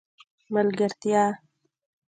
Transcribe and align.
ملګرتیا 0.53 1.23